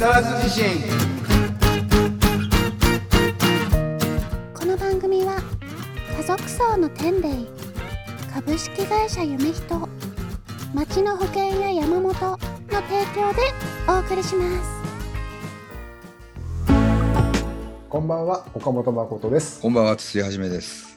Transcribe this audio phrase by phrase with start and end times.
[0.00, 0.64] 更津地震
[4.54, 5.42] この番組は
[6.16, 7.28] 家族層の天霊
[8.32, 9.88] 株式会社夢人
[10.72, 13.42] 町の保険や山本の提供で
[13.86, 14.80] お送りします
[17.90, 19.60] こんばんは、岡本誠です。
[19.60, 20.89] こんばんは、土屋はじめです。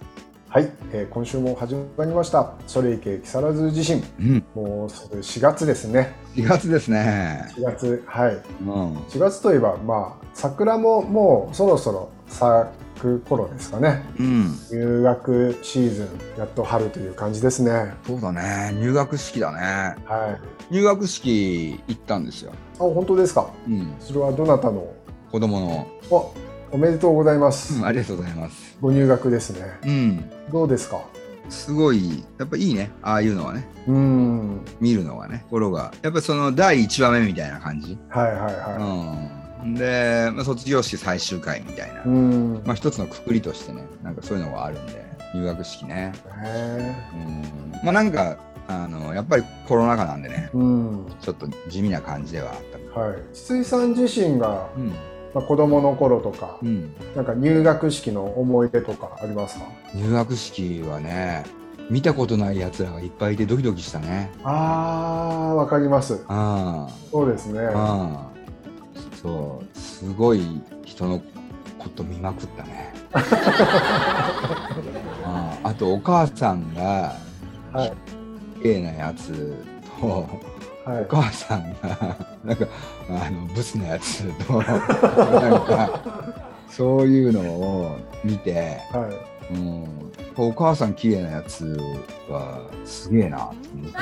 [0.54, 2.54] はい、えー今週も始まりました。
[2.68, 4.04] それいけ木更津地震。
[4.20, 6.14] うん、もうすぐ4月ですね。
[6.36, 7.52] 4月ですね。
[7.58, 8.40] 4月、はい。
[8.62, 12.70] うん、4月といえば、まあ、桜ももうそろそろ咲
[13.02, 14.04] く頃ですかね。
[14.20, 17.72] うん、入学シーズン、やっと春という感じですね。
[17.72, 18.78] はそうだね。
[18.80, 19.58] 入学式だね。
[19.58, 20.06] い。
[20.08, 20.38] あ、
[20.70, 22.52] 入学式行ったんですよ。
[22.78, 23.50] 本当ですか。
[23.68, 24.86] うん、それはどなたの？
[25.32, 26.32] 子供の、お、
[26.74, 27.76] おめでとうございます。
[27.80, 28.78] うん、ありがとうございます。
[28.82, 29.62] ご入学ですね。
[29.86, 31.02] うん、どうですか？
[31.50, 32.90] すごい、やっぱいいね。
[33.04, 33.68] ああいうのはね。
[33.88, 34.62] うーん。
[34.80, 35.44] 見るのがね。
[35.50, 35.94] 心が。
[36.02, 37.98] やっぱその第1話目みたいな感じ。
[38.10, 39.30] はいはいは
[39.64, 39.76] うん。
[39.76, 42.04] で、まあ、卒業式最終回みたいな。
[42.66, 46.12] まあ一つのくくりとしてね、なんかそういうのがあるんで、入学式ね。
[46.44, 47.72] へうん。
[47.84, 51.06] まあなんか、あの、やっぱりコロナ禍なんでね、ーうん。
[51.22, 52.58] ちょっと地味な感じではあっ
[52.96, 53.00] た。
[53.02, 53.16] はい。
[53.34, 54.94] 筒井さん自身が、うん。
[55.34, 56.94] まあ、子供の頃とか、うん。
[57.16, 59.66] なんか入学式の思い出とかありますか？
[59.96, 61.44] 入学式はね、
[61.90, 64.32] 見たことない奴らがいっぱいいてドキドキしたね。
[64.44, 66.24] あー、わかります。
[66.28, 67.62] あそうですね。
[67.66, 68.34] あ、ああ。
[69.22, 71.20] そう、すごい人の
[71.80, 72.94] こと見まくったね。
[75.26, 77.16] あああとお母さんが
[77.72, 77.94] はい。
[78.62, 79.56] 綺麗なやつ
[80.00, 80.28] と、
[80.86, 81.02] はい。
[81.04, 82.68] お母さんがなんか
[83.10, 84.82] あのブスなやつとなん
[85.66, 89.34] かそういうのを見て、はい。
[89.54, 91.78] うん、お母さん綺麗なやつ
[92.30, 93.98] はすげえなって思って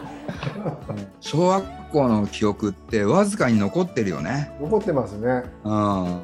[1.20, 5.42] 小学校の記憶ってわずかに残ってるよね、残ってますね。
[5.64, 6.20] うん、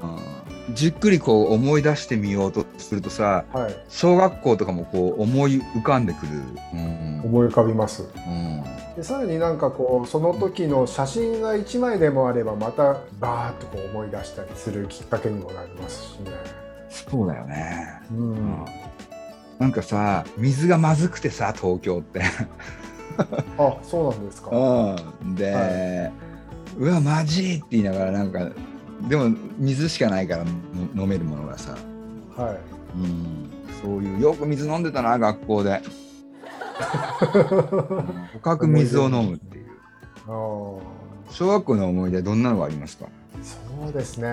[0.72, 3.76] じっくりこう思い出してみようとするとさはい。
[3.88, 6.32] 小学校とかもこう思い浮かんでくる、
[6.74, 8.04] うん思い浮かびます。
[8.04, 8.62] うん、
[8.94, 16.30] でさらになんかこうその時の写真が1枚でもあればまたバーッとこう思い出したりするきっかけにもなりますしね。
[16.88, 18.00] そうだよね。
[18.12, 18.30] うん。
[18.30, 18.64] うん
[19.58, 22.20] なんかさ水がまずくてさ東京って。
[23.56, 24.50] あ、そうなんですか。
[24.50, 26.10] うん、で、は
[26.78, 28.50] うわマジって言いながらなんか
[29.06, 30.50] でも水しかないからの
[31.02, 31.76] 飲めるものがさ、
[32.36, 32.58] はい。
[32.98, 33.50] うん、
[33.82, 35.80] そういうよく水飲んでたな学校で。
[38.32, 39.66] とかく水を飲むっていう。
[40.26, 40.80] あー
[41.30, 43.06] 小学校の思い出どんなのがありますか？
[43.42, 44.28] そうですね。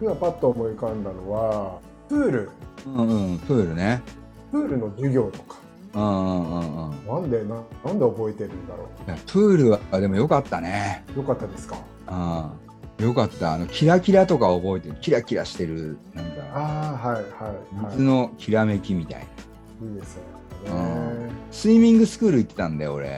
[0.00, 2.50] 今パッと思い浮かんだのはプール、
[2.86, 4.02] うんうん、プールね。
[4.50, 5.56] プールの授業とか。
[5.94, 7.06] うんうんうんうん。
[7.06, 11.04] なんでななんで覚えてるんだろいやプールはでもよかったね。
[11.14, 11.18] う。
[11.18, 11.76] よかったですか？
[12.08, 12.50] うん、
[12.98, 13.54] よかった。
[13.54, 14.96] あのキラキラとか覚えてる。
[15.00, 17.52] キラキラしてるなんかああはいは
[17.88, 19.24] い水のきらめきみたいな。
[19.88, 19.90] い。
[19.92, 20.22] いいですよ
[20.66, 21.30] うね。
[21.50, 23.08] スイミングスクール行ってたんだよ俺。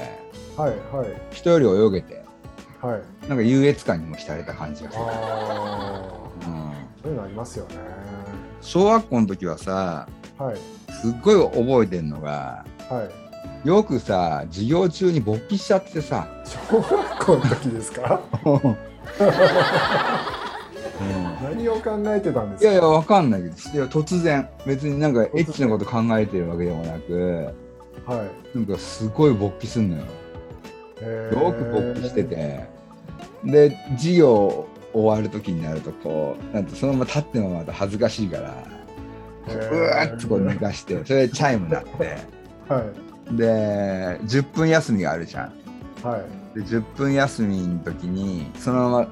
[0.56, 2.24] はいはい人より泳げて
[2.80, 3.28] はい。
[3.28, 6.02] なんか優越感にも浸れた感じがする、あ
[6.44, 7.74] あうん、そういうのありますよね。
[8.60, 10.08] 小学校の時はさ
[10.38, 10.56] はい
[10.92, 13.08] すっごい覚えてんのがは
[13.64, 13.68] い。
[13.68, 16.28] よくさ授業中に勃起しちゃってさ、
[16.70, 18.20] 小学校の時ですか？
[21.00, 22.70] うん何を考えてたんですか？
[22.70, 23.54] いやいやわかんないけど。
[23.54, 24.48] いや突然。
[24.66, 27.52] 別になんかエッチなこと考えてるわけでもなく
[28.06, 28.56] はい。
[28.56, 30.04] なんかすごい勃起すんのよ。
[31.02, 32.24] へよく勃起して。
[32.24, 32.66] て。
[33.44, 38.54] で授業終わる時になるとこうなんてそのまま立ってもまた恥ずかしいから
[39.48, 42.16] うわーっとこう寝かしてそれでチャイム鳴って。
[42.68, 43.36] はい。
[43.36, 43.42] で
[44.22, 45.52] 10分休みがあるじゃん
[46.04, 46.58] はい。
[46.58, 49.06] で10分休みの時にそのまま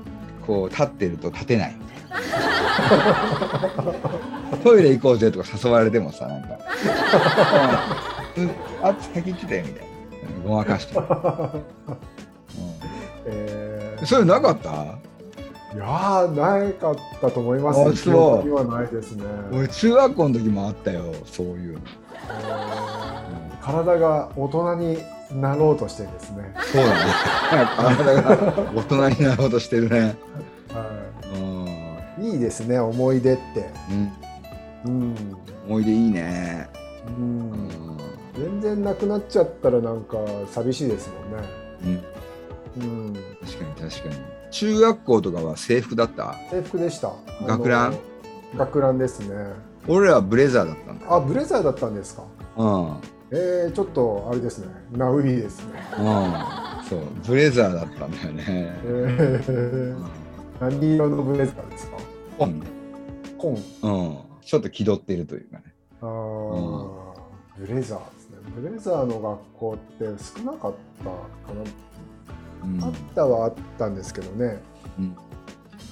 [0.47, 1.77] こう立ってると立てない。
[1.79, 2.03] みたい
[4.53, 6.59] なトイレ行こうぜとか誘われてもさなんか
[8.37, 8.51] 「うん、うん
[8.83, 9.93] あ先行ってたよ」みたいな。
[10.45, 11.03] ごまかして、 う
[13.27, 14.71] えん、そういうのなかった？
[14.71, 19.25] ー、いやーなかったと思います、あそうはないですね。
[19.53, 21.81] 俺中学校の時もあったよそういうの、
[22.29, 23.02] えー
[23.63, 24.99] 体が大人に
[25.41, 26.53] なろうとしてですね。
[26.73, 27.13] そうだね
[27.77, 30.17] 体が大人になろうとしてるね
[32.19, 32.33] い。
[32.33, 33.71] いいですね思い出って。
[34.85, 35.37] うん、うん。
[35.69, 36.69] 思い出いいね、
[37.07, 37.11] う。
[37.11, 37.99] うんん
[38.35, 40.17] 全然なくなっちゃったらなんか
[40.51, 41.49] 寂しいですもんね。
[42.81, 43.15] うん、うん。
[43.41, 44.17] 確かに確かに
[44.51, 46.35] 中学校とかは制服だった？
[46.51, 47.13] 制服でした。
[47.47, 47.97] 学ラン？
[48.57, 49.37] 学ランですね。
[49.89, 52.23] 俺らはブレザーだったんだよあ、ブレザーだったんですか。
[52.57, 52.97] うん。
[53.31, 54.67] えー、ちょっとあれですね。
[54.93, 55.81] ナウイですね。
[55.99, 56.05] うん。
[56.89, 57.01] そう。
[57.27, 58.45] ブレザーだったんだよね。
[58.49, 60.05] えー、
[60.61, 61.97] 何色のブレザーですか？
[62.39, 62.63] 紺
[63.39, 63.57] 紺。
[63.83, 64.19] うん。
[64.43, 65.65] ちょっと気取ってるというかね。
[66.03, 66.89] あー、
[67.59, 68.39] ブレザーですね。
[68.55, 71.13] ブレザーの学校って少なかったか
[72.65, 72.79] うん。
[72.79, 74.61] な、あったはあったんですけどね、
[74.99, 75.17] うん。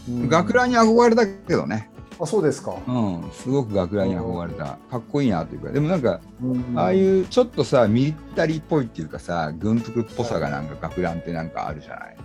[0.08, 0.28] うん。
[0.28, 4.78] 学ランに憧れたけどねあそうですか、うんすごく学ランに憧れた。
[4.90, 5.70] かっこいいなというか。
[5.70, 6.78] でもなんかうん。
[6.78, 12.16] ああいうちょっとさミリタリーっぽいっていうかさ軍服っぽさがなんか学ランってなんかあるじゃない？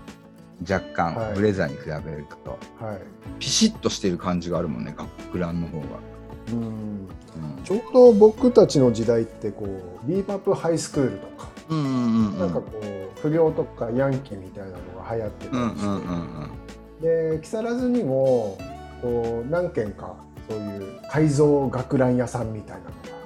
[0.69, 1.33] 若干、はい。
[1.35, 2.57] ブレザーに比べると。
[2.85, 2.99] はい。
[3.39, 5.85] ピシッとしてる感じがあるもんね学ランの方が、
[6.51, 7.07] うん、うん。
[7.63, 12.39] ちょうど僕たちの時代ってこうビーパップハイスクールとか、うんうんうんうん。
[12.39, 15.95] なんかこう不良とかヤンキーみたいなのが流行ってたうんりして、うん
[17.29, 17.37] うん。
[17.37, 18.57] で木更津にも
[19.01, 20.15] こう何軒か
[20.49, 22.77] そういう改造学ラン屋さんみたい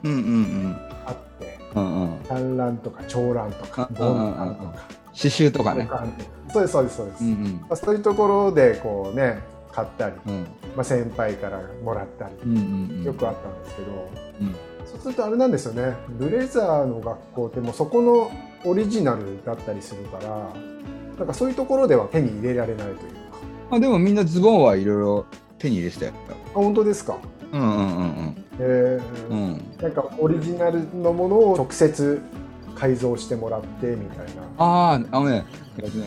[0.04, 2.19] なのがあってうんうん。
[2.27, 4.74] 短ランとか長ランとかうんボンランとか。
[5.07, 5.89] 刺繍とかね。
[6.51, 7.66] そうですそうですそうです、まうんうん。
[7.69, 9.39] あ、そういうところでこうね
[9.71, 10.48] 買ったり、うん。
[10.75, 13.04] まあ、先輩からもらったりうんうんうん。
[13.04, 14.10] よくあったんですけど、
[14.42, 14.56] うん。
[14.86, 15.95] そうするとあれなんですよね。
[16.10, 18.31] ブレザーの学校ってもうそこの
[18.65, 20.50] オリジナルだったりするから
[21.18, 23.06] なんかそういうところでは手に入れられないというか。
[23.69, 25.25] まあでもみんなズボンはいろいろ
[25.60, 27.18] 手に入れてたよあ本当ですか？
[27.52, 27.72] うんうんう
[28.02, 29.62] んえーうんうん。
[29.82, 32.22] なんかオリジナルのものを直接
[32.76, 34.42] 改造してもらってみたいな。
[34.58, 35.46] あああのね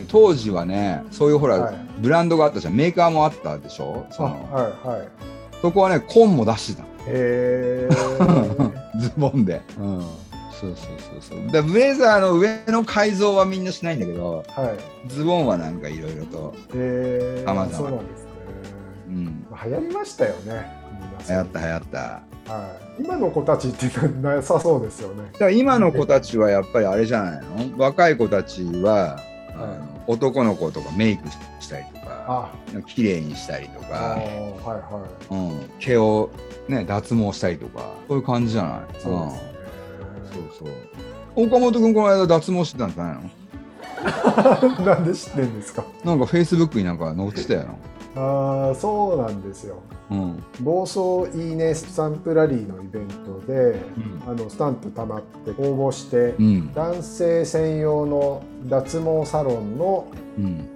[0.07, 1.75] 当時はねそういうほら、はい。
[1.99, 2.75] ブランドがあったじゃん。
[2.75, 4.05] メーカーもあったでしょ？
[4.11, 5.07] そあのはいはい。
[5.61, 10.07] そこはね紺も出してたえー、 ズボンで、うん、そう
[10.61, 10.75] そう
[11.21, 11.51] そうそう。
[11.51, 14.65] でブレザーの上の改造はみんなしないんだけどは
[15.07, 15.09] い。
[15.09, 18.01] ズボンはなんかいろいろと、えー、様々
[19.13, 20.71] 流行りましたよね。
[21.27, 21.99] 流行った流行った。
[21.99, 23.85] はい、今の子たちって
[24.21, 25.23] なさそうですよね。
[25.33, 27.77] だから今の子たちはやっぱりあれじゃないの？
[27.77, 29.19] 若い子たちは、
[29.53, 31.27] あの男の子とかメイク
[31.61, 32.51] したりとかあ。
[32.87, 34.25] 綺麗にしたりとか、はい
[34.65, 36.29] はうん、毛を、
[36.67, 38.97] ね、脱毛したりとかそういう感じじゃない？
[38.97, 39.13] いそう
[40.33, 41.47] そうそう。
[41.47, 43.29] 岡本君この間脱毛してたんじゃないの？
[44.85, 45.85] なんで知ってんですか？
[46.03, 47.65] なんかフェイスブックになんか載ってたよあ
[48.15, 49.81] あそうなんですよ。
[50.09, 50.43] なうん。
[50.61, 53.79] 暴走いいねスタンプラリーのイベントで、
[54.27, 56.73] あのスタンプたまって応募して、うん。
[56.73, 60.07] 男性専用の脱毛サロンの
[60.37, 60.69] うん。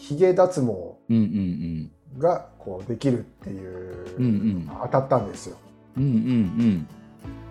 [0.00, 0.66] ヒゲ脱毛
[1.10, 4.70] うんうんがこうできるっていう、うんうん。
[4.82, 5.56] 当たったんですよ。
[5.96, 6.88] うんうん。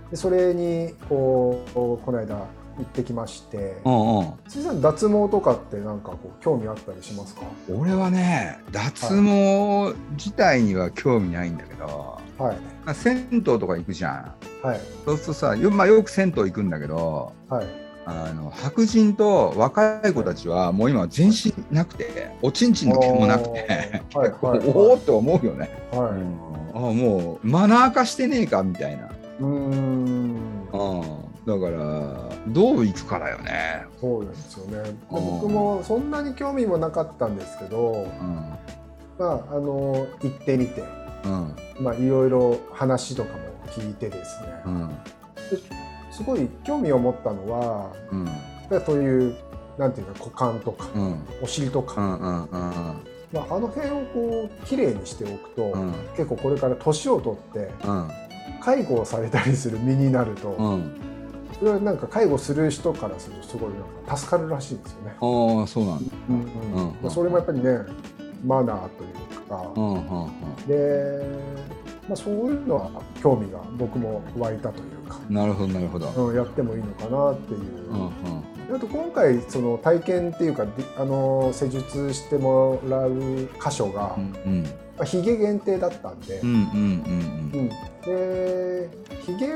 [0.10, 2.48] でそれにこうこの間
[2.78, 3.82] 行ってきまして。
[3.86, 4.34] うんうん。
[4.48, 7.42] 辻さん脱毛とかってなんかこう興味あったりしますか？
[7.70, 12.58] 俺はね脱毛自体には興味ないんだけど、はい。
[12.86, 14.34] まあ銭湯とか行くじゃ
[14.64, 14.68] ん。
[14.68, 14.80] はい。
[15.06, 17.68] そうするとさよ,、まあ、よく銭湯行くんだけどはい。
[18.08, 26.12] あの白人と若い子たちはもう今全身なくておちんちんの毛もなくて結構はい はいおおって思うよね、はい。
[26.76, 30.36] あもうマナー化してねえかみたいな、うーん。
[30.72, 31.78] うん、だから
[32.48, 34.90] どう行くかだよね、そうですよね。
[35.12, 35.26] うん。
[35.42, 38.56] 僕もそんなに興味もなかったんですけどうん。
[39.20, 40.84] まああの行ってみて
[41.24, 41.56] うん。
[41.80, 44.48] まあいろいろ話とかも聞いてですね。
[44.66, 44.90] うん。
[46.12, 48.28] すごい興味を持ったのはうん。
[48.84, 49.36] そういう
[49.78, 51.20] なんていうか股間とかうん。
[51.44, 53.00] お尻とか、うんうんうん。
[53.32, 55.94] まあ、あの辺をこう綺麗にしておくと、うん。
[56.18, 58.10] 結構これから年を取ってうん。
[58.62, 61.15] 介護をされたりする身になると、うん
[61.60, 65.12] それはなんか介護する人からするとすごいなんか助かるらしいんですよね。
[65.12, 66.14] ああそうなんだ。
[66.30, 66.96] うんうん。
[67.02, 67.80] まあ、それもやっぱりね
[68.46, 70.32] マナーというか、うんうんうん
[70.68, 71.22] で、
[72.08, 76.10] まあ、そういうのは興味が僕も湧いたというか、なるほどなるほど。
[76.10, 77.60] うん、やってもいいのかなっていう。
[77.90, 78.76] うんうん。
[78.76, 83.14] あと今回その体験っていうかであの施術してもらう
[83.64, 84.66] 箇所が、うんうん
[84.98, 87.70] まあ、ヒゲ限定だったんで、うんうんうんうん。
[87.70, 88.90] で
[89.22, 89.50] ヒゲ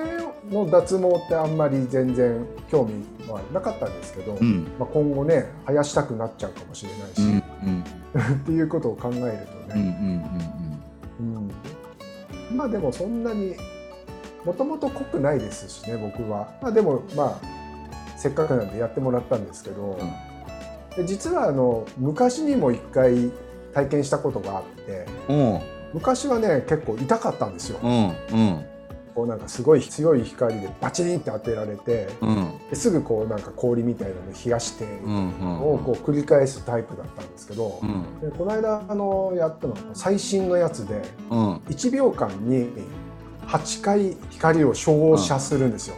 [0.52, 4.64] の脱毛ってあんまり全然興味はなかったんですけど、うん。
[4.78, 7.84] まあ、今後ね生やしたくなっちゃうかもしれないし、うんうん
[8.20, 10.30] っていうことを考えるとうんうんね、
[11.20, 12.58] うん。
[12.58, 13.56] まあでもそんなに
[14.44, 19.98] もともと濃くないですしね僕は、まあ、でもまあせっかくなんでやってもらったんですけど、
[20.98, 23.32] で実はあの昔にも一回
[23.74, 25.54] 体験したことがあってうん。
[25.54, 25.62] うん
[25.92, 27.80] 昔はね結構痛かったんですよ。
[27.82, 28.66] うんうん。
[29.16, 32.60] こうなんかすごい強い光でバチンって当てられてうん。
[32.70, 38.20] ですぐこうなんか氷みたいなの冷やしてをこう繰り返すタイプだったんですけど、うん。
[38.22, 41.56] でこの間あのやったのが最新のやつでうん。
[41.56, 42.70] 1秒間に
[43.48, 45.96] 8回光を照射するんですよ。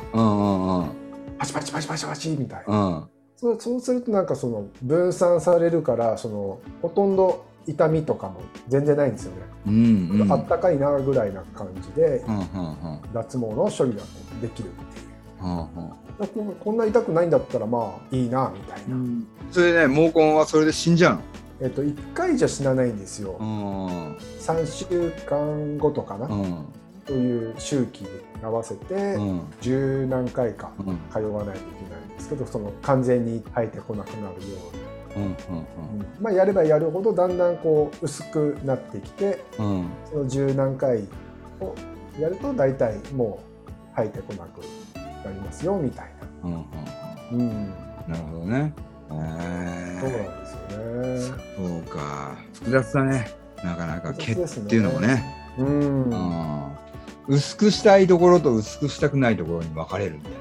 [1.38, 3.10] パチパチパチパチパチみたいな。
[3.36, 9.38] そうするとなんかその分散されるからそのほとんど痛みとかも全然ないんですよね、
[9.68, 10.32] うんうん。
[10.32, 13.02] あったかいなぐらいな感じでうんうんうん。
[13.14, 14.02] 脱毛の処理が
[14.42, 15.44] できるっていう。
[15.44, 15.66] うんうん。
[15.66, 18.96] だからここんな痛くないんだったらまあいいなみたいな、
[19.52, 21.20] それね毛根はそれで死んじゃう
[21.62, 26.42] えっと1回じゃ死なないんですよ、の3週間ごとかな、うん。
[26.42, 26.66] うん
[27.04, 28.10] という周期に
[28.44, 29.42] 合わせてうん。
[29.60, 31.00] 十何回かうん。
[31.12, 35.01] 通わないといけないんですけどその完全に生えてこなくなるようにうん
[36.20, 39.66] まあ、やればやるほどだんだんこう薄くなってきてうん。
[39.66, 41.08] うんその十何回
[41.60, 41.76] を
[42.20, 44.62] やると大体もう生えてこなく
[45.26, 46.12] なりますよみたい
[46.44, 46.66] うんうんな、
[47.32, 47.74] うん、
[48.08, 48.74] なるほどね。
[49.10, 51.36] そうなんえですよね。
[51.58, 52.36] ーそうか。
[52.54, 53.32] 複雑だね。
[53.64, 55.24] なかなか毛っていうのもね。
[55.58, 56.72] うん、うん。
[57.28, 60.36] 薄くしたいところと薄くしたくないところに分かれるんだよ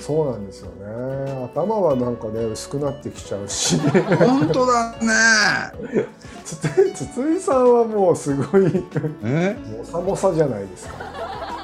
[0.00, 1.50] そうなんですよね。
[1.52, 3.78] 頭はなんかね薄くなってきちゃうし。
[3.78, 6.06] 本当だね。
[6.44, 8.84] つつ筒井さんはもうすごい。
[9.22, 9.56] え？
[9.78, 10.94] もさもさじゃないですか。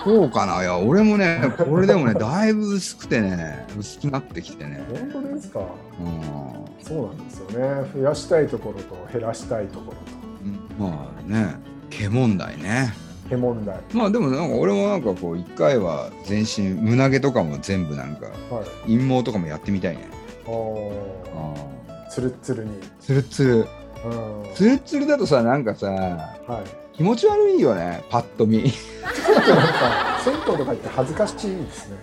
[0.05, 0.61] そうかな？
[0.63, 4.85] いや俺もねこれでもねだいぶ薄くてね薄くなってきてね。
[5.13, 5.61] 本当ですか？
[5.61, 6.87] うん。
[6.87, 7.91] そうなんですよね。
[7.95, 10.87] 増やしたいところと減らしたいところと。
[10.91, 11.57] まあね
[11.91, 12.95] 毛問題ね
[13.29, 13.81] 毛問題。
[13.93, 18.93] まあでもなんか俺もなんかこう一回は全身胸毛とかも全部なんかはい。
[18.93, 20.09] 陰毛とかもやってみたいね。
[20.47, 20.51] あ
[21.35, 22.71] あつるっつるに。
[23.01, 23.55] ツルツル。
[23.57, 23.67] うん。
[24.55, 26.63] ツルツルだとさなんかさは
[26.95, 26.97] い。
[26.97, 28.03] 気持ち悪いよね。
[28.09, 28.71] パッと見。
[30.25, 31.97] 銭湯とか行って恥ずかしいですね。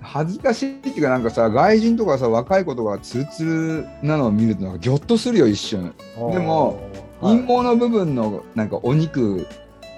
[0.00, 5.92] 恥ずかしいっていうかなんかさ外人とかさ若い子とかツルツルなのを見るとギョッとするよ一瞬。
[6.32, 6.78] でも
[7.20, 7.36] はい。
[7.36, 9.46] 陰毛の部分のなんかお肉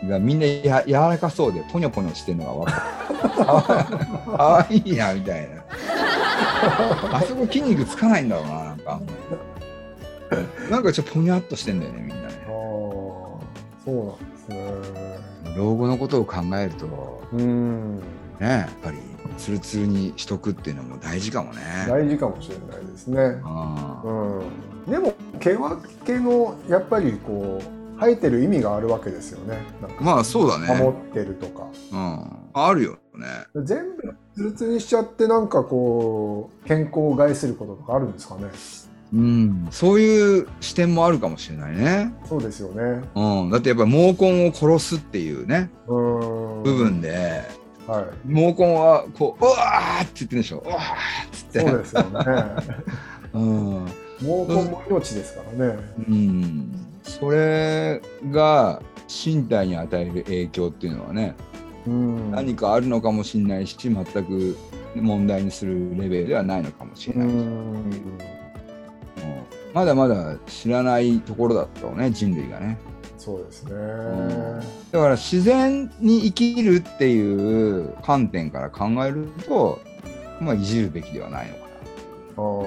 [0.09, 4.07] がみんなや柔らかそうでポニョポニョしてるのが分かる。
[4.37, 5.61] かわいいなみたいな。
[7.17, 9.01] あそこ筋肉つかないんだろうななんか。
[10.71, 12.45] なんかちょっとポニャっとしてんだよねみんなね。
[12.47, 13.41] あーそ
[13.87, 15.57] うなんですね。
[15.57, 17.97] 老後のことを考えるとうん。
[17.99, 18.03] ね
[18.41, 18.99] やっぱり
[19.37, 21.61] ツルツルにしとくっていうのも大事かもね。
[21.89, 23.41] 大事かもしれないですね。
[23.45, 24.43] あう
[24.89, 24.91] ん。
[24.91, 29.59] でも毛は毛のやっぱりこう生えてる意味があるわけですよね。
[30.01, 30.67] まあそうだね。
[30.83, 31.67] 守ってるとか。
[31.93, 32.41] うん。
[32.55, 33.27] あるよね。
[33.63, 38.45] 全部ツルツルにしちゃってなんかこう健康を害することとかあるんですかね。
[39.13, 39.69] うん。
[39.71, 42.15] そういう視点もあるかもしれないね。
[42.25, 43.03] そうですよね。
[43.15, 45.71] うん、だってやっぱり毛根を殺すっていうね。
[45.87, 46.63] うん。
[46.63, 47.43] 部分で。
[47.87, 48.29] はい。
[48.29, 50.63] 毛根はこううわーって言ってるでしょ。
[50.65, 51.61] うわーっつって。
[51.61, 52.11] そうですよね。
[53.35, 53.87] うん、
[54.21, 55.79] 毛根も命ですからね。
[56.09, 61.35] うん、それが身体に与える影響っていうのはね、
[61.87, 62.31] うん。
[62.31, 64.57] 何かあるのかもしれないし全く
[64.95, 67.37] 問題にするレベルではないのかもしれうない、うん。
[67.39, 67.93] ん。
[69.73, 72.79] まだまだ知らないところだったろうね人類がね。
[73.19, 73.73] そうですね。
[74.93, 79.79] だから自然に生きるっていう観点から考えると
[80.41, 81.49] まあいじるべきではない
[82.37, 82.67] のか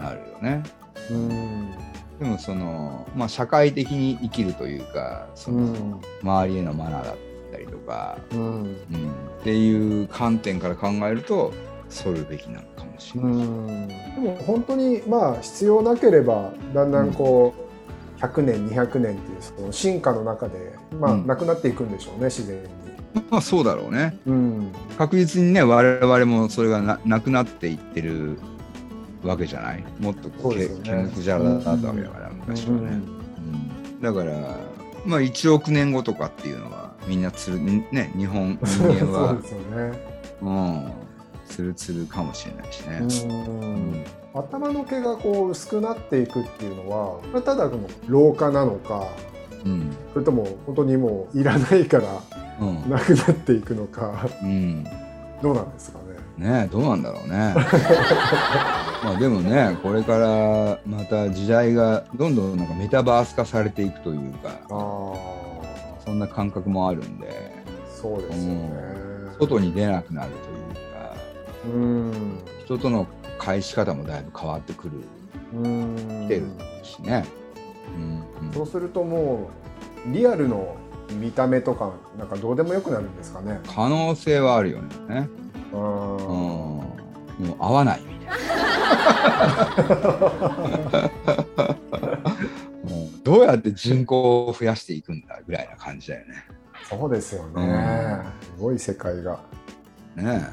[0.00, 0.62] あななるよね。
[1.10, 1.83] ーうん
[2.18, 6.00] でもそのまあ社会的に生きるというかその、うん。
[6.22, 7.16] 周りへのマナーだっ
[7.52, 8.38] たりとか、うん。
[8.38, 8.74] うん、
[9.40, 11.52] っていう観点から考えると
[11.88, 13.88] そるべきなのかもしれうない、ん。
[13.88, 17.54] でも本当にまあ必要なければだんだんこ
[18.18, 21.26] う100年200年っていうその進化の中でまあうん。
[21.26, 22.68] なくなっていくんでしょうね自然に。
[23.30, 24.16] まあそうだろうね。
[24.26, 24.72] うん。
[24.96, 28.38] 確実にね我々もそれがななくなっていってる
[29.24, 29.84] わけじゃない？
[30.00, 30.68] もっとけね。
[30.82, 34.00] 毛むくじゃらだったわけだから、昔はね、うん。
[34.00, 34.56] だから
[35.06, 39.92] まあ1億年後とかっていうのはみんなつるね日本人間そうはですよね。
[40.42, 40.92] うん。
[41.46, 44.04] つるつるかもしれないしね、うん。
[44.34, 49.08] 頭の毛がこう薄くなっていくっていうのはこれただこの老化なのか
[49.64, 49.94] うん。
[50.14, 52.20] それとも本当にもういらないから
[52.60, 52.90] うん。
[52.90, 54.84] なくなっていくのかうん。
[55.42, 55.98] どうなんですか
[56.38, 56.48] ね。
[56.50, 57.54] ねえどうなんだろうね
[59.04, 64.64] まあでもねこれからまた時代がどんどんなんかメタバース化されていくというかああ
[66.04, 67.62] そんな感覚もあるんで。
[67.88, 68.70] そうですよね。
[69.38, 71.14] 外に出なくなるというか
[71.66, 72.38] うん。
[72.64, 73.06] 人との
[73.38, 75.00] 返し方もだいぶ変わってくる。
[75.54, 76.26] うん。
[76.28, 76.46] てる
[76.82, 77.24] しね、
[77.96, 79.48] うんそうするとも
[80.08, 80.76] うリアルの
[81.20, 83.60] 見た目とかなんかどうでもよくなるんですかね。
[83.74, 85.28] 可能性はあるよね、
[85.72, 85.80] ううん。
[85.80, 86.84] ん、も
[87.40, 88.23] う合わないみ
[93.22, 96.44] どうやって人口を増やしていくんだぐらいな感じだよね。
[96.88, 97.62] そうですよね。
[97.62, 98.24] うん。
[98.56, 99.40] すごい世界が
[100.14, 100.46] ね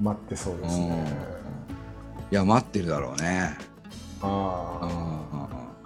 [0.00, 1.06] 待ってそうですね。
[2.30, 3.56] いや待ってるだろうね。
[4.20, 4.80] あ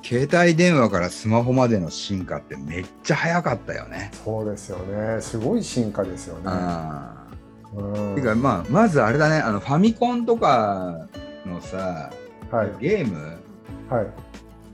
[0.02, 4.10] 携帯電話からスマホまでの進化ってめっちゃ早かったよね。
[4.12, 5.20] あそうですよね。
[5.20, 6.50] すごい進化ですよね。
[8.14, 11.06] てかまあまずあれだねあのファミコンとか
[11.46, 12.10] のさ
[12.50, 12.70] はい。
[12.80, 13.38] ゲーム？
[13.90, 14.06] はい。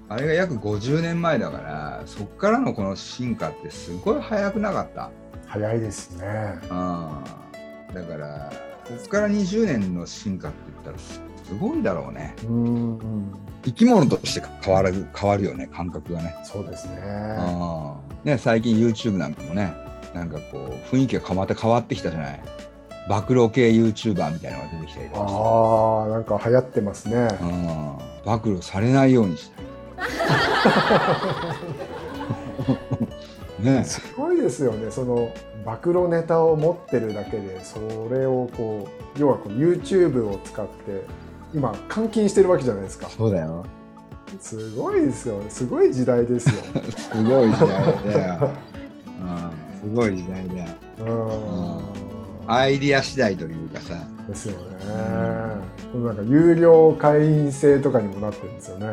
[0.08, 5.10] あれが約50年前だからそっからのこの進化ってすごい早くなかった？
[5.46, 6.26] 早いですね。
[6.70, 7.22] あ
[7.92, 8.52] だから
[8.86, 12.34] こっから20年の進化って言ったらすすごいだろうね。
[12.46, 13.32] うんうん。
[13.64, 16.34] 生き物として変わる変わるよね感覚がね。
[16.44, 17.00] そうですね。
[17.38, 19.72] あーね最近 YouTube なんかもね
[20.14, 22.40] なんかこう雰囲気がまた変わってきたじゃない？
[23.08, 25.38] 暴露系 YouTuber みたいなのが出てきたりとかして。
[25.38, 27.28] ああなんか流行ってますね。
[27.40, 27.98] うん。
[28.24, 29.64] 暴露されないようにしたい
[33.64, 34.90] ねすごいですよね。
[34.90, 35.30] その
[35.64, 37.78] 暴露ネタを持ってるだけでそ
[38.10, 41.04] れをこう要はこう YouTube を使って
[41.54, 43.08] 今監禁してるわけじゃないですか。
[43.10, 43.64] そうだよ。
[44.40, 46.54] すごいですよすごい時代ですよ。
[46.96, 47.68] すごい時代
[48.12, 48.50] だよ、
[49.84, 50.68] うん、すごい時代だよ。
[51.06, 52.13] うん
[52.46, 53.94] アイディア次第というかさ
[54.28, 54.76] ですよね。
[55.92, 58.86] このなんか有料会員制とかにもなってるんですよね。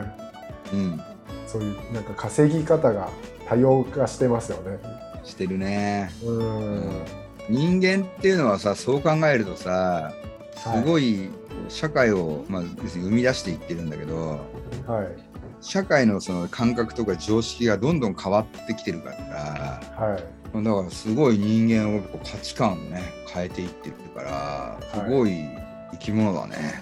[0.73, 1.01] うん
[1.47, 3.09] そういうなんか稼ぎ方が
[3.47, 4.79] 多様化してますよね。
[5.23, 7.05] してるねうん。
[7.49, 10.13] 人間っていうのはさそう考えるとさ
[10.55, 11.29] すごい
[11.69, 14.39] 社会を、まあ、生み出していってるんだけど
[14.87, 20.40] はい社会のその感覚とか常識がどんどん変わってきてるからはい。
[20.53, 25.45] だからすごい人間を価値観をね変えていってるからすごい
[25.91, 26.81] 生き物だね、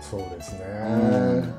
[0.00, 0.60] そうですね。
[0.86, 1.54] うん。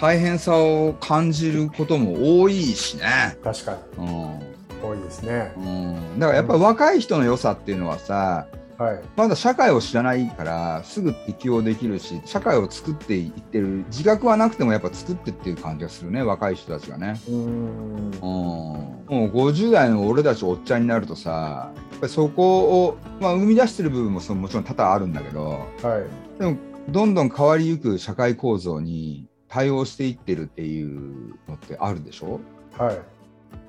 [0.00, 4.06] 大変さを感じることも多いしね、確かに。
[4.06, 4.52] うん。
[4.82, 5.52] 多いですね。
[5.56, 8.46] うん、だからやっぱ若い人の良さっていうのはさ
[8.82, 9.00] はい。
[9.16, 17.20] まだ社会を知らないからすぐ適応できるし社会を作っていってる自覚はなくてもやっぱ作ってっていう感じがするね若い人たちがね。
[17.28, 26.06] うーんうん、もう50代の俺たちおっちゃんになるとさやっぱりそこを、まあ、生み出してる部分もそのもちろん多々あるんだけどは
[26.38, 26.40] い。
[26.40, 26.56] でも
[26.88, 32.40] どんどん変わりゆく社会構造に対応していってるっていうのってあるでしょ？
[32.76, 32.98] はい。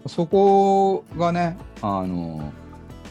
[0.07, 2.51] そこがねあの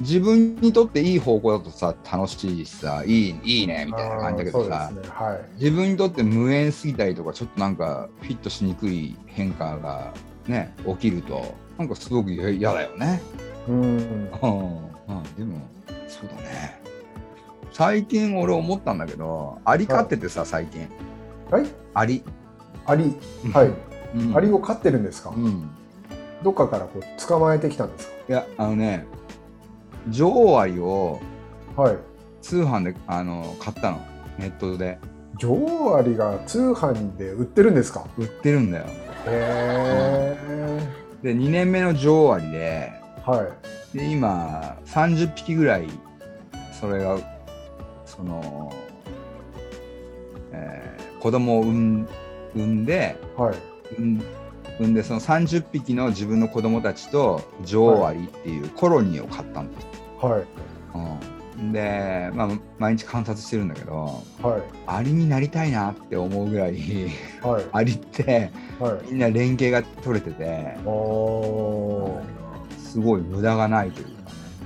[0.02, 5.00] 自分にとっていい方向だとさ楽しいしさいいいいねみたいな感じだけどさ、ね。
[5.08, 5.62] はい。
[5.62, 10.12] 自分にとって無縁すぎたりとかちょっとなんかフィットしにくい変化が
[10.48, 13.22] ね起きるとなんかすごく嫌だよね。
[13.68, 13.96] うん。
[13.96, 14.00] う
[15.38, 15.60] でも
[16.08, 16.82] そうだね
[17.72, 20.88] 最近俺思ったんだけどアリ飼っててさ最近
[21.50, 21.66] はい？
[21.94, 22.22] アリ、
[22.86, 23.14] アリ。
[23.52, 23.70] はい。
[24.16, 25.30] うんアリを飼ってるんですか？
[25.30, 25.70] うん
[26.42, 29.06] どっかからこう捕まえてきたんですいやあのね
[30.08, 31.20] 女王アリを。
[32.42, 34.00] 通販であの買ったの
[34.36, 34.98] ネットで
[35.38, 38.04] 女王アリが通販で売ってるんですか？
[38.18, 38.90] 売ってるんだよへ
[39.26, 40.36] え。
[41.22, 42.92] で2年目の女王アリで
[43.24, 43.48] は
[43.94, 43.96] い。
[43.96, 45.86] で今30匹ぐらい
[46.78, 47.16] それが
[48.04, 48.72] その、
[50.52, 52.08] えー子供を産ん
[52.56, 53.54] 産んではい。
[53.96, 54.22] 産ん
[54.80, 59.91] 産んでその30匹の自分の子供たちと女王アリっていうコロニーを買ったんだよ、はい。
[61.58, 64.62] うん、で、まあ、毎日観察してるんだけどはい。
[64.86, 66.76] アリになりたいなって思うぐらい
[67.42, 67.64] はい。
[67.72, 69.10] アリってはい。
[69.10, 72.78] みんな連携が取れてておー。
[72.78, 74.16] すごい無駄がないというかね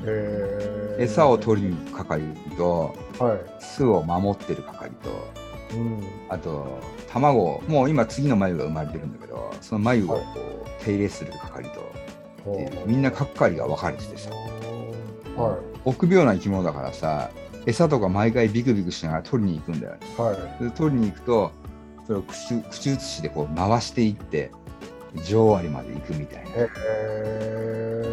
[0.09, 2.23] えー、餌を取りに行く係
[2.57, 3.39] とはい。
[3.61, 5.11] 巣を守ってる係と
[5.75, 6.03] うん。
[6.29, 11.81] あと卵もう今次の繭が生まれてるんだけどその繭をこはう手入れする係と
[12.45, 14.31] ほっていうみんな係が分かれててさ
[15.37, 17.31] は臆病な生き物だからさ
[17.67, 20.21] 餌とか毎回ビクビクしながら取りに行くんだよねい。
[20.21, 20.65] はい。
[20.65, 21.53] で取りに行くと
[22.07, 24.51] それを口口移しでこう回していって
[25.25, 28.13] 女王アリまで行くみたいなえ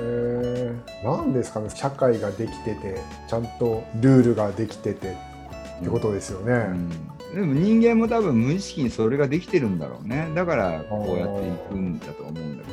[1.04, 6.54] ー、なんですかね社会ができててちゃんとルールができててってことですよね。
[6.54, 6.90] うん
[7.34, 12.72] でも人間も多分無意識にそれができてるんだろうねだからこうやっていくんだと思うんだけ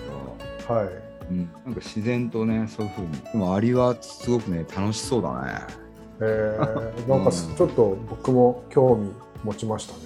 [0.69, 1.10] ど、はい。
[1.31, 3.13] うん、なんか自然とねそういうふうに。
[3.33, 5.53] でもアリはすごくね楽しそうだね。
[6.21, 9.13] えー、 なんかちょっと僕も興味
[9.45, 9.99] 持ちましたね。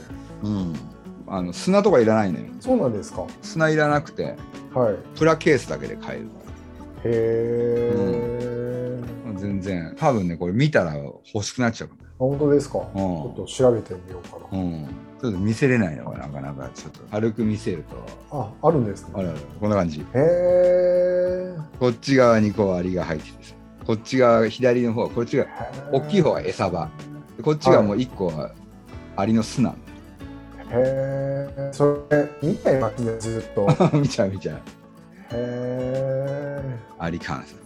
[0.44, 0.74] うん。
[1.26, 2.46] あの砂とかいらないのよ。
[2.60, 3.22] そうなんですか。
[3.22, 5.18] は砂いらなくてい。
[5.18, 6.26] プラケースだけで買える
[7.04, 9.00] へえ、
[9.34, 9.94] あ全然。
[9.98, 12.74] 多分ねこれ見たら欲しくなっちゃうか本当ですか。
[12.74, 14.88] ちもょっと調べてみようかうん、うん、
[15.24, 17.00] ちょっと見せれないのがなかなかちょっと。
[17.10, 17.82] 軽く見せる
[18.30, 18.36] と。
[18.36, 18.44] な。
[18.44, 19.08] あ、あるんですね。
[19.14, 20.00] あららこんな感じ。
[20.00, 21.56] へえ。
[21.80, 23.54] こっち側にこうアリが入っててさ。
[23.86, 25.46] こっち側左の方こっちが
[25.92, 26.90] 大きい方は餌場。
[27.38, 28.52] でこっちがもう1個は
[29.16, 33.66] アリの巣なの、へえそれ見てますねずっと？
[33.70, 34.58] へ 見ちゃう見ちゃう。
[35.32, 36.62] え
[36.98, 37.56] アリ観察。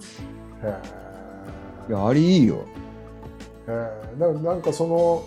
[0.62, 2.64] へいやアリいいよ。
[3.66, 5.25] えななんかその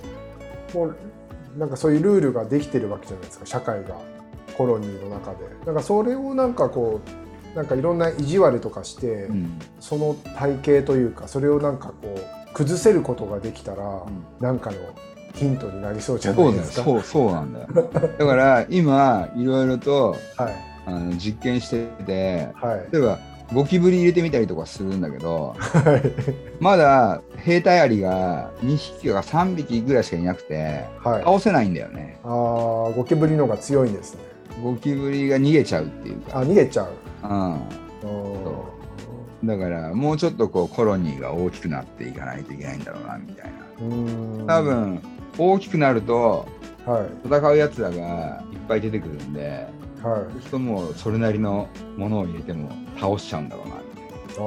[0.74, 0.96] もう
[1.57, 3.97] なんかそういうルールができてるわけじゃないですか社会が
[4.57, 5.37] コロニーの中で。
[5.65, 7.01] なんかそれをなんかこ
[7.53, 9.59] うなんかいろんな意地悪とかして、うん。
[9.79, 14.05] その体型というかそれをなんかこう崩せることができたら、
[14.39, 14.77] なんかの
[15.33, 16.83] ヒントになりそうじゃないうですか。
[16.83, 17.67] そうそうなんだよ。
[18.19, 20.71] だから今いろいろとはい。
[20.83, 22.87] あの実験しててはい。
[22.91, 23.19] 例えば
[23.53, 26.01] ゴキブリ入れてみたりとかするんだけどはい。
[26.59, 31.23] まだ兵隊アリが2匹か3匹ぐらいしかいなくてはい。
[31.23, 32.19] 倒せないんだよね。
[32.23, 32.31] ああ
[32.91, 34.21] ゴキブリの方が強いんですね。
[34.63, 36.89] ゴキブリが逃げちゃうっていうか、あ逃げちゃう。
[37.23, 37.59] うん、う。
[39.43, 43.51] だからもうちょっとこうコロニーが大きくなっていかないといけないんだろうなみたい
[44.47, 44.55] な。
[44.55, 45.01] 多分
[45.37, 46.45] 大きくなると
[46.85, 47.27] はい。
[47.27, 49.67] 戦うやつらがいっぱい出てくるんで
[50.03, 50.31] はい。
[50.31, 53.75] そうするともうそれなりのものを入れても倒しちゃうんだろうな。
[53.75, 54.41] みた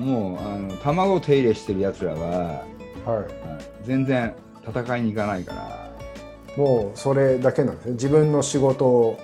[0.00, 2.64] もうあの卵を手入れしてるやつらは
[3.04, 3.24] は
[3.84, 4.34] 全然
[4.66, 5.92] 戦いに行かないから。
[6.56, 6.58] い。
[6.58, 7.92] もうそれだけなんですね。
[7.92, 9.18] 自分の仕事を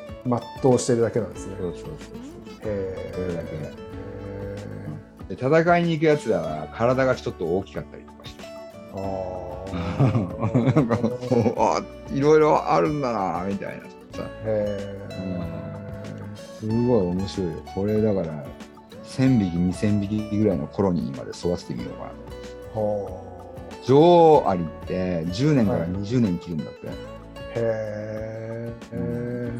[0.62, 1.56] 全うしてるだけなんですね。
[1.60, 1.90] そうそうそう
[2.64, 3.86] へそれだけ。
[5.34, 8.44] で戦いに行くやつらは体がちょっと大きかったりとかして。
[8.94, 9.56] あ
[9.98, 11.82] なんかーあ
[12.12, 14.96] いろいろあるんだなみたいなさへ
[16.36, 18.44] すごい面白いよこれだから
[19.04, 23.26] 1000匹2000匹ぐらいのコロニーまで育ててみようかなーは
[23.86, 26.96] 女王アリって10年から20年生きるんだって、あへ
[28.90, 29.52] え。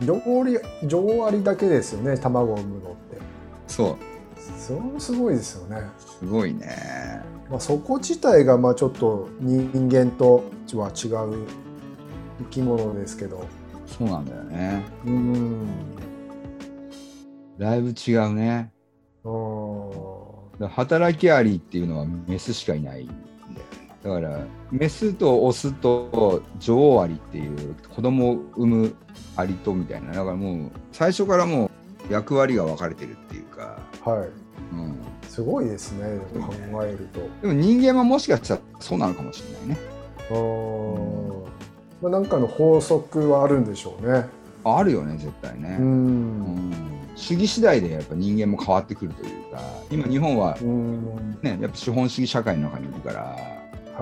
[0.00, 2.18] 女王アリ女王アリだけですよね。
[2.18, 3.18] 卵を産むのって。
[3.68, 3.96] そう
[4.58, 5.82] それもすごいですよね。
[5.98, 10.44] すごいねまあ、そこ自体がまあちょっと人間と
[10.74, 11.46] は違う
[12.40, 13.46] 生き物ですけど。
[13.88, 14.84] そうなんだよね。
[15.06, 15.66] うん。
[17.58, 18.70] だいぶ違うね。
[20.70, 23.20] 働きアリっていうのはメスしかいないんだよね。
[24.02, 28.94] だからメスとオスと女王アリっていう子供を産む
[29.36, 30.12] アリとみたいな。
[30.12, 31.70] だからもう最初からも
[32.08, 34.28] う役割が分かれてるっていうか、はい。
[34.72, 34.96] うん、
[35.28, 36.18] すごいですね。
[36.32, 37.20] でも考えると。
[37.42, 39.78] でも人間はもしかしたらそうなのかもしれないね。
[40.30, 41.47] あー
[42.00, 44.26] まあ、なんかの法則はあるんでしょうね。
[44.64, 45.82] あるよね絶対ね、う。
[45.82, 46.72] うんん
[47.16, 51.38] 主義次第でやっぱ人間も変わってくるというか今日本はうん。
[51.42, 53.20] ねやっぱ資本主義社会の中にいるから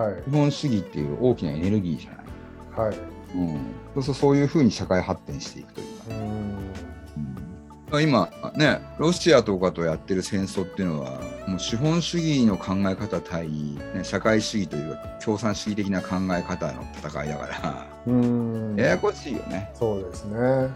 [0.05, 0.23] はい。
[0.25, 2.99] 資本主義っていう大きなエネルギーじゃないはい。
[3.35, 3.55] うん、
[3.95, 7.99] そうするとそういうふうに社会発展していくというか、うん。
[7.99, 11.21] うん、今ねロシアとかとやってる戦争っていうのは
[11.57, 18.77] もう資本主義の考え方対、ね、社会主義というか共産主義的な考え方の戦いだからうん。
[18.77, 19.73] ややこしいよね。
[19.75, 20.39] そうですね。
[20.39, 20.71] あ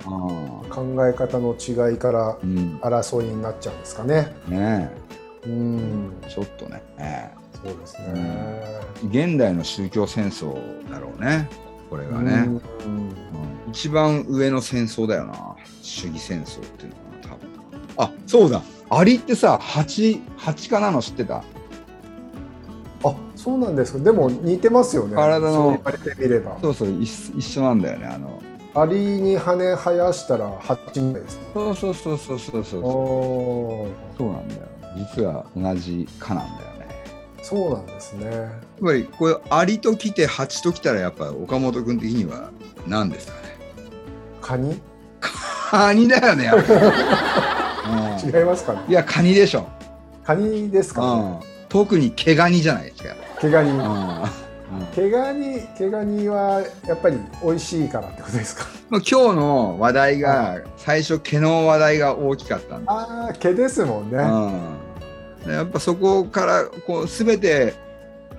[0.71, 4.35] 考え方の違いからうん、争いになっちゃうんですかね。
[4.49, 4.91] ね
[5.45, 6.13] うん。
[6.23, 6.83] えちょっとね。
[7.63, 8.65] そうですね。
[9.05, 10.55] 現代の宗教戦争
[10.91, 11.49] だろうね。
[11.91, 12.33] これがね、
[12.87, 12.97] うん。
[12.97, 13.15] うん。
[13.69, 15.57] 一番上の戦争だよな。
[15.83, 17.51] 主義戦争っていうのは多分。
[17.99, 21.45] あそうだアリってさ蜂蜂かなの知ってた？
[23.03, 23.99] あ、そうなんですか。
[24.01, 25.15] でも似てますよね。
[25.15, 26.59] 体のそう言われてみれば。
[26.61, 28.43] そうそう一一緒なんだよねあの
[28.75, 31.43] アリに羽生やしたら蜂みたいですね。
[31.55, 32.83] そうそうそうそうそうそう
[34.19, 34.63] そうなんだよ
[34.97, 36.89] 実は同じ科なんだよね
[37.43, 38.27] そうなんですね。
[38.27, 38.51] やっ
[38.83, 42.51] ぱりこれアリと来て蜂と来たらやっぱ岡本君的には
[42.87, 43.57] 何ですかね？
[44.41, 44.81] カニ？
[45.21, 46.73] カニだよねやっぱ
[48.27, 48.81] 違いますかね。
[48.89, 49.67] いやカニでしょ、
[50.25, 51.23] カニですか、ね。
[51.23, 53.71] うん、特に毛ガニじゃないですか、毛ガニ。
[53.71, 54.25] うん
[54.95, 58.67] 毛ガニ、毛ガニはやっぱり美味しいからってことですか？
[58.89, 64.19] まあ、今日の話題が最初毛の話題が大きかったんだ、ああ、毛ですもんね。
[64.19, 67.75] うん、でやっぱそこからこう全て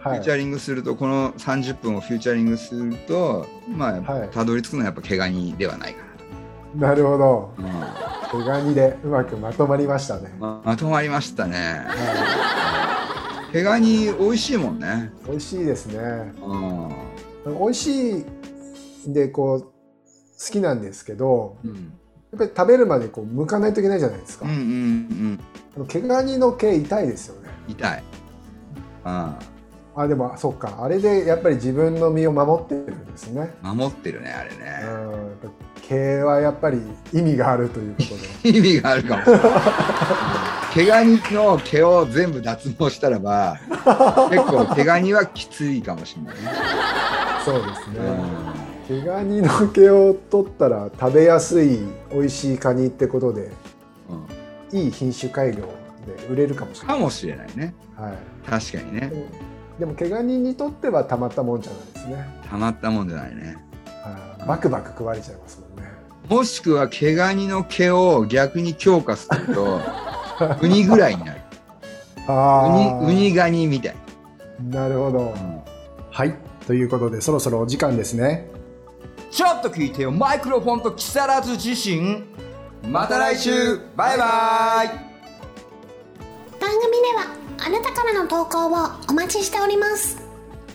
[0.02, 0.32] フはいューチ。
[0.32, 6.11] ャリングすると、この30分をフューチャリングするとまあ、はいたどり着くのはやっぱ毛ガニではないかな
[6.76, 7.54] るほど。
[7.58, 10.34] なと、毛ガニでうまくまとまりましたね。
[10.40, 16.34] ままとまりましたねは毛ガニ美味しいもんね、い、美味しいですね。
[16.42, 17.12] うん
[17.46, 19.72] 美味しいんでこう好
[20.52, 21.78] きなんですけど、うん、や
[22.36, 24.46] っぱり食べるまでこう剥かないといけないじゃないですか。
[24.46, 24.60] うんうん
[25.78, 27.50] うん毛ガニの毛痛いですよね。
[27.68, 28.04] 痛い、
[29.06, 29.36] うん、
[29.96, 33.54] あでもそっかあれでやっぱり自分の身を守ってるんですね。
[33.62, 36.82] 守ってるねあれうん、ね、やっぱ毛はやっぱり
[37.14, 38.50] 意味があるということで。
[38.58, 39.24] 意味があるかも。
[39.24, 39.42] しれない
[40.74, 43.58] 毛ガニの毛を全部脱毛したらば
[44.30, 46.42] 結構毛ガニはきついかもしれないね、
[47.44, 48.00] そうですね。
[48.90, 49.02] うん。
[49.02, 51.80] 毛ガニの毛を取ったら食べやすい
[52.12, 53.52] 美味しいカニってことで
[54.72, 55.64] うん、いい品種改良で
[56.30, 57.74] 売れるかもしれない、かもしれないね。
[57.96, 59.12] はい、確かにね。
[59.80, 63.58] でも毛ガニにとってはたまったもんじゃないですね、たまったもんじゃないね。
[64.04, 65.61] はい、バクバク食われちゃいます
[66.30, 69.82] もしくは毛ガニの毛を逆に強化すると
[70.62, 71.42] ウニぐらいになる。
[72.28, 73.96] あウニウニガニみたい、
[74.70, 74.88] な。
[74.88, 75.20] るほど。
[75.20, 75.62] うん。
[76.10, 76.36] はい。
[76.68, 78.48] ということでそろそろお時間ですね。
[79.32, 82.24] ちょっと聞いてよマイクロフォンと木更津自身
[82.88, 83.80] また来週。
[83.96, 84.88] バイバイ。
[86.60, 87.26] 番組では
[87.66, 90.18] あなたからの投稿をお待ちしております。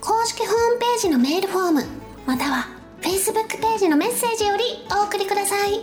[0.01, 1.85] 公式ホームページのメールフォーム
[2.27, 2.76] または
[3.07, 5.79] Facebook ページのメッセージよりお送りください。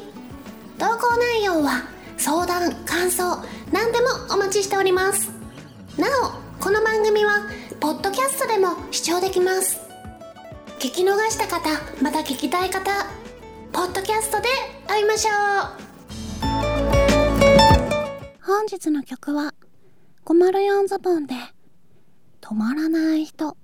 [0.78, 1.84] 投稿内容は
[2.18, 3.38] 相談感想
[3.72, 5.32] 何でもお待ちしております。
[5.98, 7.48] なおこの番組は
[7.80, 9.80] ポッドキャストでも視聴できます。
[10.80, 11.70] 聞き逃した方
[12.02, 12.92] また聞きたい方
[13.72, 14.50] ポッドキャストで
[14.86, 15.34] 会いましょう。
[18.44, 19.54] 本日の曲は
[20.26, 21.36] 504ズボンで
[22.42, 23.56] 止まらない人。